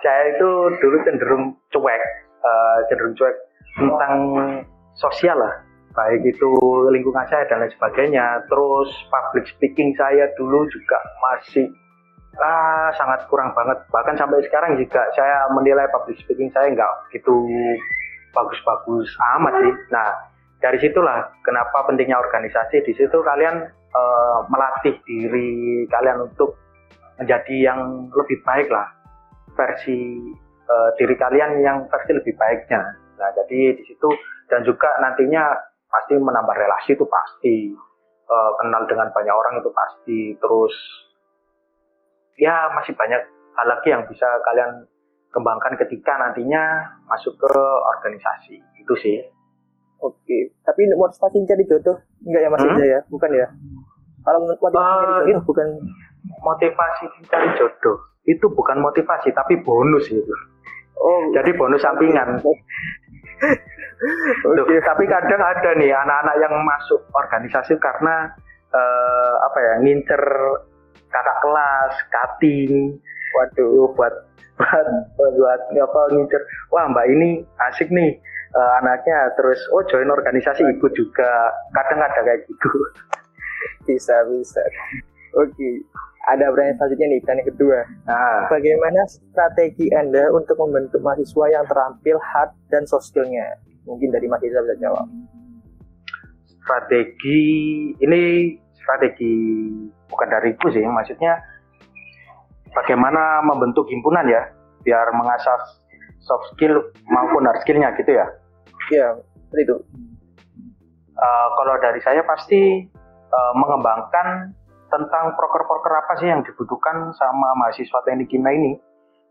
[0.03, 2.03] saya itu dulu cenderung cuek,
[2.45, 3.37] eh, cenderung cuek
[3.79, 4.15] tentang
[4.99, 5.55] sosial lah,
[5.95, 6.51] baik itu
[6.91, 8.43] lingkungan saya dan lain sebagainya.
[8.51, 11.67] Terus public speaking saya dulu juga masih
[12.39, 13.79] ah, sangat kurang banget.
[13.91, 17.35] Bahkan sampai sekarang juga saya menilai public speaking saya nggak gitu
[18.37, 19.75] bagus-bagus amat sih.
[19.91, 20.09] Nah,
[20.63, 22.83] dari situlah kenapa pentingnya organisasi.
[22.87, 26.55] Di situ kalian eh, melatih diri kalian untuk
[27.19, 28.87] menjadi yang lebih baik lah.
[29.53, 29.99] Versi
[30.65, 32.81] eh, diri kalian yang versi lebih baiknya.
[33.19, 34.09] Nah, jadi di situ
[34.47, 35.51] dan juga nantinya
[35.89, 37.75] pasti menambah relasi itu pasti.
[38.29, 40.21] Eh, kenal dengan banyak orang itu pasti.
[40.37, 40.75] Terus
[42.39, 43.19] ya masih banyak
[43.59, 44.87] hal lagi yang bisa kalian
[45.29, 46.63] kembangkan ketika nantinya
[47.09, 47.53] masuk ke
[47.97, 48.63] organisasi.
[48.79, 49.19] Itu sih.
[49.99, 50.55] Oke.
[50.63, 52.79] Tapi motivasi cari jodoh enggak ya mas Hmm?
[52.79, 53.01] Ya?
[53.11, 53.47] Bukan ya?
[54.23, 55.69] Kalau motivasi cari jodoh itu- bukan
[56.45, 60.35] motivasi cari jodoh itu bukan motivasi tapi bonus itu.
[61.01, 61.33] Oh.
[61.33, 62.37] Jadi bonus sampingan.
[64.55, 68.31] Loh, tapi kadang ada nih anak-anak yang masuk organisasi karena
[68.71, 70.23] eh, apa ya ngincer
[71.09, 73.01] kakak kelas, cutting,
[73.35, 73.91] waduh.
[73.97, 74.15] Buat
[74.59, 76.43] buat buat apa ngincer
[76.75, 78.19] wah mbak ini asik nih
[78.55, 79.33] eh, anaknya.
[79.41, 81.51] Terus oh join organisasi ikut juga.
[81.73, 82.71] Kadang ada kayak gitu.
[83.89, 84.63] Bisa bisa.
[85.39, 85.83] Oke
[86.29, 87.79] ada pertanyaan selanjutnya nih pertanyaan kedua.
[88.05, 93.57] Nah bagaimana strategi anda untuk membentuk mahasiswa yang terampil hard dan soft skillnya?
[93.89, 95.09] Mungkin dari Mas Iza bisa jawab.
[96.61, 97.41] Strategi
[98.05, 99.33] ini strategi
[100.13, 101.41] bukan dariku sih maksudnya
[102.77, 104.45] bagaimana membentuk himpunan ya
[104.85, 105.57] biar mengasah
[106.21, 108.27] soft skill maupun hard skillnya gitu ya.
[108.93, 109.17] Ya
[109.49, 109.77] seperti itu.
[111.19, 114.53] Eh, kalau dari saya pasti eh, mengembangkan
[114.89, 118.73] tentang proker-proker apa sih yang dibutuhkan sama mahasiswa teknik kimia ini?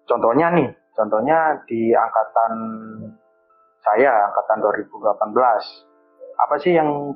[0.07, 2.53] Contohnya nih contohnya di angkatan
[3.85, 5.33] saya angkatan 2018
[6.37, 7.13] apa sih yang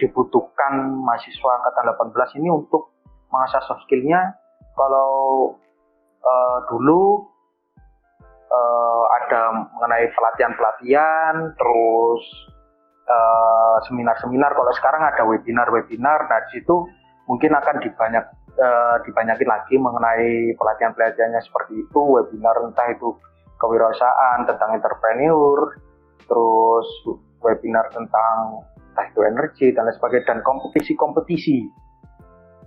[0.00, 2.90] dibutuhkan mahasiswa angkatan 18 ini untuk
[3.30, 4.34] mengasah soft skillnya?
[4.74, 5.54] Kalau
[6.18, 7.02] eh, dulu
[8.50, 12.22] eh, ada mengenai pelatihan-pelatihan terus
[13.06, 14.50] eh, seminar-seminar.
[14.56, 16.26] Kalau sekarang ada webinar-webinar.
[16.26, 16.74] Nah di situ
[17.26, 18.24] mungkin akan dibanyak
[18.56, 23.16] eh, dibanyakin lagi mengenai pelatihan-pelatihannya seperti itu webinar entah itu
[23.58, 25.58] kewirausahaan tentang entrepreneur
[26.24, 26.88] terus
[27.40, 31.68] webinar tentang entah itu energi dan lain sebagainya dan kompetisi-kompetisi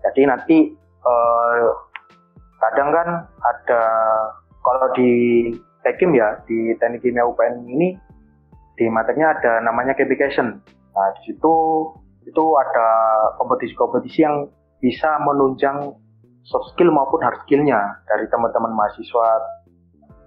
[0.03, 1.67] jadi nanti eh,
[2.57, 3.09] kadang kan
[3.41, 3.83] ada
[4.61, 5.11] kalau di
[5.85, 7.95] Tekim ya di Teknik Kimia UPN ini
[8.75, 10.59] di materinya ada namanya gamification.
[10.91, 11.53] Nah di situ
[12.27, 12.87] itu ada
[13.39, 15.95] kompetisi-kompetisi yang bisa menunjang
[16.43, 19.27] soft skill maupun hard skillnya dari teman-teman mahasiswa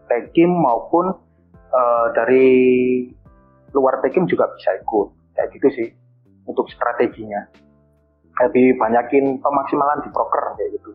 [0.08, 1.12] Tekim maupun
[1.70, 2.48] eh, dari
[3.70, 5.08] luar Tekim juga bisa ikut.
[5.38, 5.88] Kayak gitu sih
[6.44, 7.46] untuk strateginya.
[8.42, 10.90] Lebih banyakin pemaksimalan di proker kayak gitu.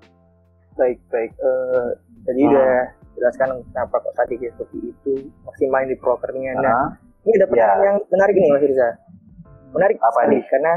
[0.76, 1.32] Baik baik.
[1.32, 1.88] Eh,
[2.28, 2.52] jadi Hmm.
[2.52, 2.74] udah
[3.16, 5.14] jelaskan kenapa kok strategi seperti itu
[5.48, 6.52] maksimalin di prokernya.
[6.60, 6.86] Nah Nah,
[7.24, 7.86] ini ada pertanyaan Ya.
[7.88, 8.90] yang menarik nih Mas Riza
[9.76, 10.40] menarik apa sekali.
[10.48, 10.74] karena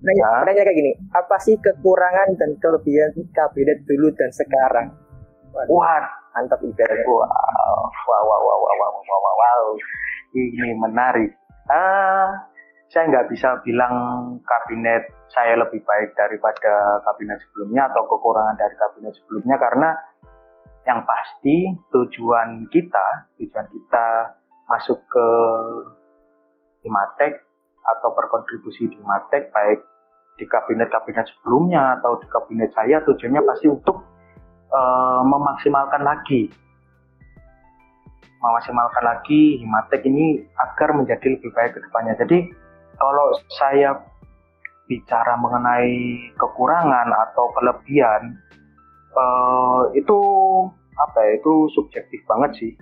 [0.00, 0.42] nanya, nah.
[0.48, 4.88] nanya kayak gini apa sih kekurangan dan kelebihan kabinet dulu dan sekarang
[5.70, 6.02] Wah,
[6.34, 7.22] mantap ibarat wow.
[7.86, 9.62] wow wow wow wow wow wow wow, wow.
[10.34, 11.30] ini menarik
[11.70, 12.50] ah
[12.90, 13.94] saya nggak bisa bilang
[14.42, 19.90] kabinet saya lebih baik daripada kabinet sebelumnya atau kekurangan dari kabinet sebelumnya karena
[20.84, 24.06] yang pasti tujuan kita, tujuan kita
[24.68, 25.28] masuk ke
[26.84, 27.43] Imatek
[27.84, 29.80] atau berkontribusi di Himatek baik
[30.34, 34.02] di kabinet-kabinet sebelumnya atau di kabinet saya tujuannya pasti untuk
[34.72, 36.50] uh, memaksimalkan lagi
[38.44, 42.12] memaksimalkan lagi Himatek ini agar menjadi lebih baik ke depannya.
[42.20, 42.52] Jadi
[43.00, 43.96] kalau saya
[44.84, 48.36] bicara mengenai kekurangan atau kelebihan
[49.16, 50.18] uh, itu
[50.94, 52.72] apa ya itu subjektif banget sih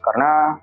[0.00, 0.56] karena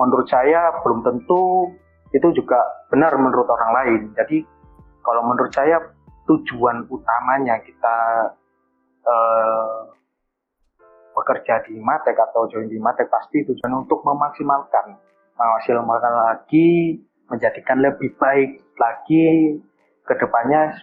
[0.00, 1.70] menurut saya belum tentu
[2.12, 2.60] itu juga
[2.92, 4.44] benar menurut orang lain jadi
[5.02, 5.80] kalau menurut saya
[6.28, 7.96] tujuan utamanya kita
[9.02, 9.90] uh,
[11.12, 14.96] bekerja di Matek atau join di Matek pasti tujuan untuk memaksimalkan
[15.36, 17.00] memaksimalkan lagi
[17.32, 19.58] menjadikan lebih baik lagi
[20.04, 20.76] ke depannya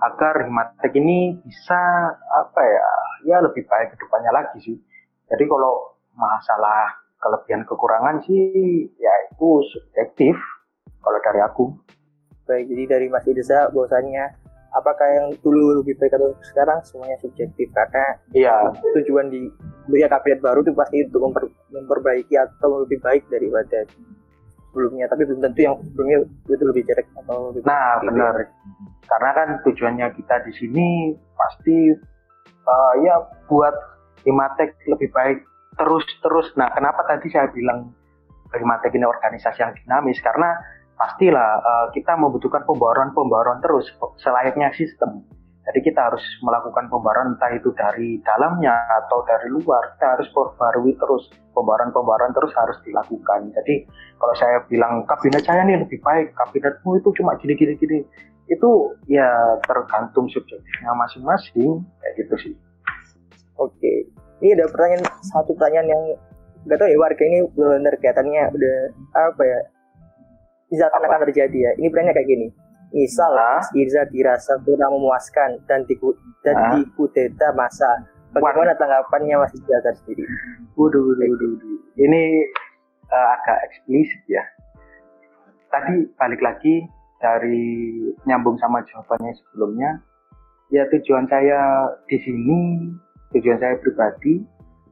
[0.00, 1.80] agar Himatek ini bisa
[2.16, 2.90] apa ya
[3.28, 4.76] ya lebih baik ke depannya lagi sih.
[5.28, 10.34] Jadi kalau masalah kelebihan kekurangan sih ya itu subjektif
[11.00, 11.64] kalau dari aku.
[12.48, 14.24] Baik, jadi dari Mas Idesa bahwasannya
[14.74, 18.54] apakah yang dulu lebih baik atau sekarang semuanya subjektif karena iya.
[18.98, 19.50] tujuan di
[19.86, 23.86] beli kabinet baru itu pasti untuk memper, memperbaiki atau lebih baik daripada
[24.70, 28.34] sebelumnya tapi belum tentu yang sebelumnya itu lebih jelek atau lebih nah benar.
[29.10, 30.88] Karena kan tujuannya kita di sini
[31.34, 31.78] pasti
[32.66, 33.18] uh, ya
[33.50, 33.74] buat
[34.20, 35.38] Himatek lebih baik
[35.80, 37.96] terus terus nah kenapa tadi saya bilang
[38.50, 40.58] Himatek ini organisasi yang dinamis karena
[40.98, 43.88] pastilah uh, kita membutuhkan pembaruan-pembaruan terus
[44.20, 45.22] selayaknya sistem
[45.70, 49.94] jadi kita harus melakukan pembaruan entah itu dari dalamnya atau dari luar.
[49.94, 53.54] Kita harus perbarui terus pembaruan-pembaruan terus harus dilakukan.
[53.54, 53.86] Jadi
[54.18, 57.98] kalau saya bilang kabinet saya ini lebih baik, kabinetmu itu cuma gini-gini gini.
[58.50, 59.30] Itu ya
[59.62, 62.54] tergantung subjektifnya masing-masing kayak gitu sih.
[63.60, 64.10] Oke.
[64.40, 66.02] Ini ada pertanyaan satu pertanyaan yang
[66.64, 68.76] nggak tahu ya warga ini benar kelihatannya udah
[69.16, 69.60] apa ya
[70.68, 71.70] bisa akan terjadi ya.
[71.76, 72.48] Ini pertanyaannya kayak gini
[72.90, 73.62] Misal ah.
[73.70, 75.94] Irza dirasa kurang memuaskan dan di
[76.42, 76.74] dan ah.
[76.74, 77.86] dikudeta masa.
[78.34, 80.22] Bagaimana tanggapannya Mas Irza sendiri?
[80.78, 82.22] Waduh, waduh, waduh, Ini
[83.10, 84.42] uh, agak eksplisit ya.
[85.70, 86.86] Tadi balik lagi
[87.18, 89.90] dari nyambung sama jawabannya sebelumnya.
[90.70, 92.58] Ya tujuan saya di sini,
[93.34, 94.42] tujuan saya pribadi,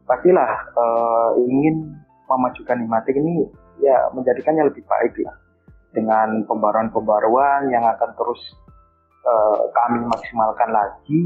[0.07, 1.91] pastilah uh, ingin
[2.29, 3.49] memajukan imatik ini
[3.81, 5.37] ya menjadikannya lebih baik lah
[5.97, 8.43] dengan pembaruan-pembaruan yang akan terus
[9.25, 11.23] uh, kami maksimalkan lagi.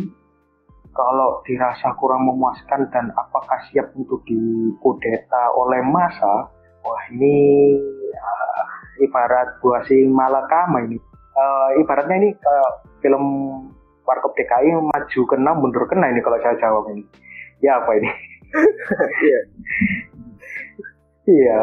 [0.93, 6.53] Kalau dirasa kurang memuaskan dan apakah siap untuk dikudeta oleh masa,
[6.85, 7.33] wah ini
[8.13, 8.65] uh,
[9.01, 11.01] ibarat buah si malakama ini.
[11.33, 12.71] Uh, ibaratnya ini uh,
[13.01, 13.25] film
[14.03, 17.05] Warkop DKI maju kena mundur kena ini kalau saya jawab ini.
[17.63, 18.11] Ya apa ini?
[19.23, 19.41] Iya.
[21.23, 21.59] Iya.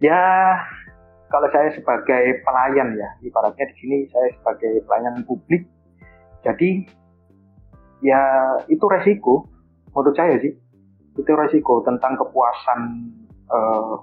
[0.00, 0.20] Ya
[1.28, 5.68] kalau saya sebagai pelayan ya, ibaratnya di sini saya sebagai pelayan publik,
[6.46, 6.86] jadi
[8.04, 8.22] ya
[8.68, 9.48] itu resiko
[9.90, 10.52] menurut saya sih
[11.16, 12.80] itu resiko tentang kepuasan
[13.48, 13.94] eh,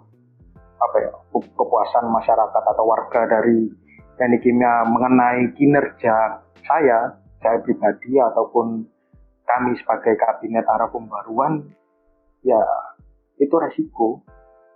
[0.82, 3.70] apa ya kepuasan masyarakat atau warga dari
[4.18, 8.88] teknik kimia mengenai kinerja saya saya pribadi ataupun
[9.44, 11.68] kami sebagai kabinet arah pembaruan
[12.48, 12.64] ya
[13.38, 14.24] itu resiko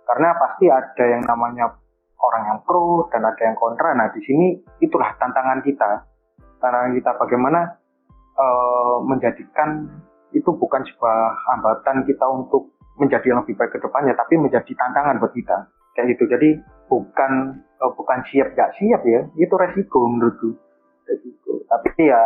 [0.04, 1.72] karena pasti ada yang namanya
[2.18, 3.94] orang yang pro dan ada yang kontra.
[3.94, 6.04] Nah, di sini itulah tantangan kita.
[6.58, 7.60] Tantangan kita bagaimana
[8.34, 9.86] uh, menjadikan
[10.34, 15.32] itu bukan sebuah hambatan kita untuk menjadi lebih baik ke depannya, tapi menjadi tantangan buat
[15.32, 15.70] kita.
[15.94, 16.24] Kayak gitu.
[16.26, 16.48] Jadi
[16.90, 17.32] bukan
[17.78, 20.58] uh, bukan siap gak siap ya, itu resiko menurutku.
[21.08, 21.64] Resiko.
[21.66, 22.22] Tapi ya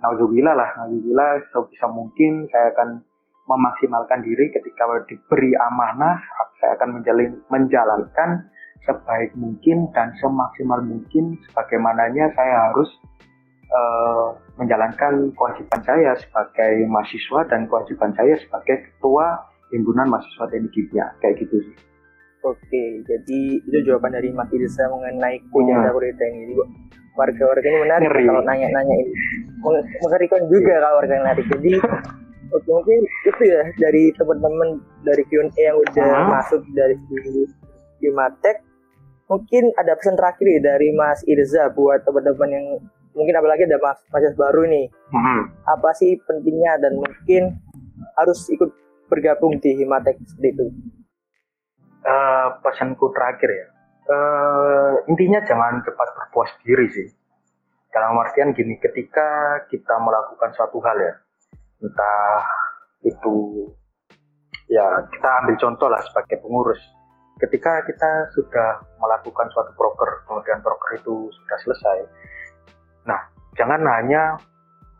[0.00, 3.04] Nauzubillah lah, Nauzubillah sebisa mungkin saya akan
[3.50, 6.22] memaksimalkan diri ketika diberi amanah,
[6.62, 8.46] saya akan menjalin, menjalankan
[8.86, 12.88] sebaik mungkin dan semaksimal mungkin sebagaimananya saya harus
[13.68, 19.36] uh, menjalankan kewajiban saya sebagai mahasiswa dan kewajiban saya sebagai ketua
[19.68, 21.76] himpunan mahasiswa teknik kimia kayak gitu sih.
[22.40, 26.56] Oke, jadi itu jawaban dari Mas Irsa mengenai kudeta kudeta ini.
[27.20, 28.24] Warga-warga ini menarik Ngeri.
[28.24, 29.12] kalau nanya-nanya ini.
[30.00, 31.44] Mengerikan juga kalau warga yang menarik.
[31.52, 31.72] Jadi
[32.56, 32.98] oke, mungkin
[33.28, 34.68] itu ya dari teman-teman
[35.04, 36.28] dari Q&A yang udah uh -huh.
[36.32, 36.96] masuk dari
[38.00, 38.70] di Matek
[39.30, 42.66] mungkin ada pesan terakhir nih dari Mas Irza buat teman-teman yang
[43.14, 44.86] mungkin apalagi ada mas mahasiswa baru nih.
[45.14, 45.42] Hmm.
[45.70, 47.62] Apa sih pentingnya dan mungkin
[48.18, 48.74] harus ikut
[49.06, 50.66] bergabung di Himatek seperti itu?
[52.00, 53.66] Uh, pesanku terakhir ya,
[54.08, 57.08] uh, intinya jangan cepat berpuas diri sih.
[57.90, 61.14] Dalam artian gini, ketika kita melakukan suatu hal ya,
[61.82, 62.46] entah
[63.02, 63.66] itu
[64.70, 66.78] ya kita ambil contoh lah sebagai pengurus.
[67.40, 71.98] Ketika kita sudah melakukan suatu broker, kemudian broker itu sudah selesai,
[73.08, 73.20] nah
[73.56, 74.36] jangan hanya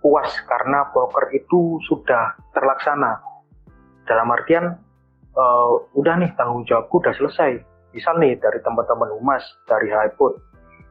[0.00, 3.20] puas karena broker itu sudah terlaksana.
[4.08, 4.74] Dalam artian,
[5.36, 7.69] uh, udah nih tanggung jawabku udah selesai.
[7.90, 10.38] Misal nih dari teman-teman humas, dari HiPod,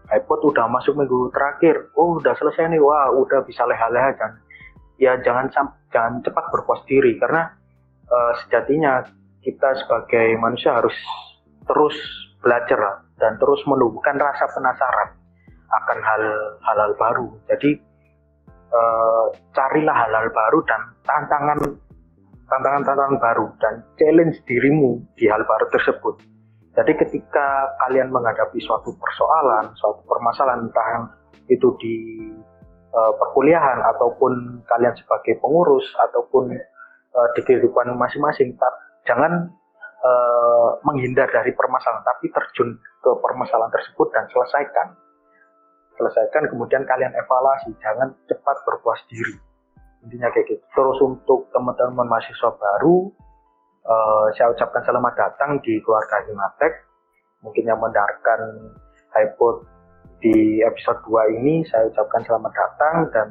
[0.09, 4.31] HiPod udah masuk minggu terakhir, oh udah selesai nih, wah udah bisa leha-leha dan
[4.99, 5.47] ya jangan
[5.93, 7.15] jangan cepat berpuas diri.
[7.15, 7.47] Karena
[8.09, 9.05] uh, sejatinya
[9.39, 10.95] kita sebagai manusia harus
[11.63, 11.95] terus
[12.43, 15.09] belajar dan terus menumbuhkan rasa penasaran
[15.69, 17.27] akan hal-hal baru.
[17.47, 17.77] Jadi
[18.73, 21.59] uh, carilah hal-hal baru dan tantangan
[22.49, 26.17] tantangan-tantangan baru dan challenge dirimu di hal baru tersebut.
[26.79, 31.11] Jadi ketika kalian menghadapi suatu persoalan, suatu permasalahan entah
[31.51, 31.95] itu di
[32.95, 36.55] uh, perkuliahan ataupun kalian sebagai pengurus ataupun
[37.19, 38.55] uh, di kehidupan masing-masing,
[39.03, 39.51] jangan
[40.07, 44.95] uh, menghindar dari permasalahan, tapi terjun ke permasalahan tersebut dan selesaikan.
[45.99, 49.35] Selesaikan kemudian kalian evaluasi jangan cepat berpuas diri.
[50.07, 50.63] Intinya kayak gitu.
[50.71, 53.11] Terus untuk teman-teman mahasiswa baru
[53.89, 56.73] uh, saya ucapkan selamat datang di keluarga Himatek
[57.41, 58.69] mungkin yang mendengarkan
[59.17, 59.65] iPod
[60.21, 63.27] di episode 2 ini saya ucapkan selamat datang dan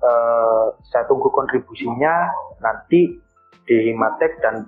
[0.00, 2.32] uh, saya tunggu kontribusinya
[2.64, 3.20] nanti
[3.68, 4.64] di Himatek dan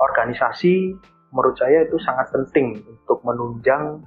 [0.00, 0.96] organisasi
[1.34, 4.00] menurut saya itu sangat penting untuk menunjang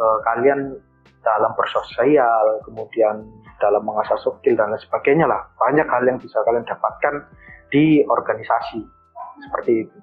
[0.00, 0.78] uh, kalian
[1.24, 3.24] dalam bersosial, kemudian
[3.56, 5.40] dalam mengasah skill dan lain sebagainya lah.
[5.56, 7.14] Banyak hal yang bisa kalian dapatkan
[7.74, 8.78] di organisasi
[9.42, 9.98] seperti itu.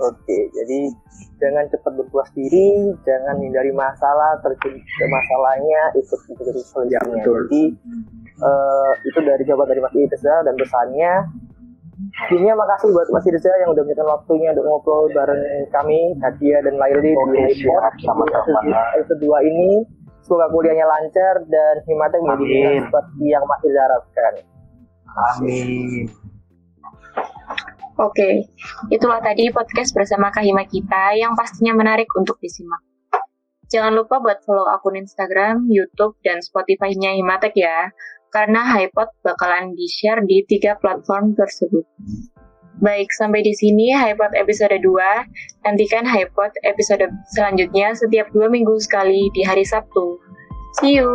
[0.00, 0.88] Oke, jadi
[1.36, 7.20] jangan cepat berpuas diri, jangan hindari masalah, terjun ke masalahnya, ikut menjadi solusinya.
[7.20, 7.62] Ya, Jadi
[8.40, 11.28] uh, itu dari jawaban dari Mas Irza dan pesannya.
[12.28, 16.80] Intinya makasih buat Mas Irza yang udah menyediakan waktunya untuk ngobrol bareng kami, Nadia dan
[16.80, 18.60] Laili Oke, di siap, sama-sama.
[18.96, 19.68] Episode 2 ini
[20.26, 24.32] Semoga kuliahnya lancar dan Himatek menjadi seperti yang masih diharapkan.
[25.14, 26.10] Amin.
[27.96, 28.52] Oke,
[28.92, 32.84] itulah tadi podcast bersama Kahima kita yang pastinya menarik untuk disimak.
[33.72, 37.88] Jangan lupa buat follow akun Instagram, YouTube, dan Spotify-nya Himatek ya,
[38.30, 41.88] karena HiPod bakalan di-share di tiga platform tersebut.
[42.84, 45.64] Baik, sampai di sini HiPod episode 2.
[45.64, 50.20] Nantikan HiPod episode selanjutnya setiap dua minggu sekali di hari Sabtu.
[50.84, 51.08] See you!